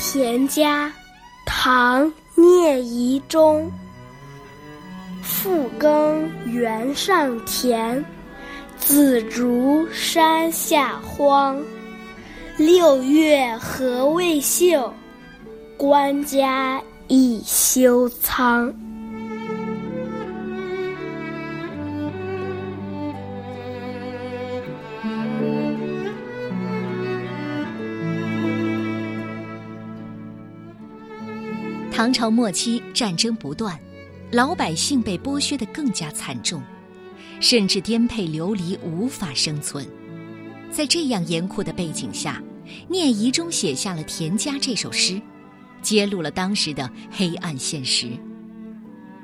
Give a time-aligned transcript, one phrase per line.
[0.00, 0.90] 田家，
[1.44, 3.70] 唐·聂夷中。
[5.20, 8.02] 复耕原上田，
[8.78, 11.62] 紫竹山下荒。
[12.56, 14.90] 六月禾未秀，
[15.76, 18.74] 官家已修仓。
[31.98, 33.76] 唐朝末期，战争不断，
[34.30, 36.62] 老百姓被剥削的更加惨重，
[37.40, 39.84] 甚至颠沛流离，无法生存。
[40.70, 42.40] 在这样严酷的背景下，
[42.86, 45.20] 聂夷中写下了《田家》这首诗，
[45.82, 48.10] 揭露了当时的黑暗现实。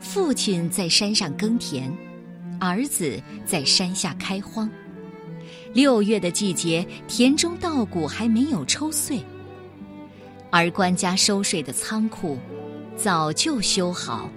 [0.00, 1.96] 父亲在山上耕田，
[2.58, 4.68] 儿子在山下开荒。
[5.72, 9.20] 六月的季节，田中稻谷还没有抽穗，
[10.50, 12.36] 而官家收税的仓库。
[12.96, 14.30] 早就修好，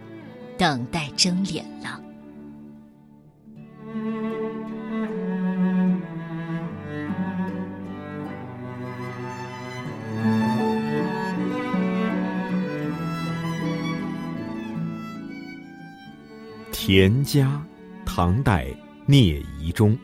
[0.58, 2.02] 等待蒸脸了。
[16.72, 17.62] 田家，
[18.06, 18.68] 唐代
[19.06, 19.98] 聂夷中。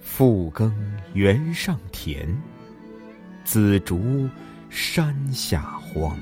[0.00, 0.74] 复耕
[1.14, 2.26] 原上田，
[3.44, 4.28] 紫竹
[4.78, 6.14] 山下荒。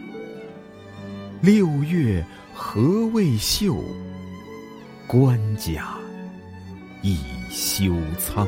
[1.42, 2.24] 六月
[2.54, 3.82] 禾未秀，
[5.08, 5.98] 官家
[7.02, 7.18] 已
[7.50, 8.46] 修仓。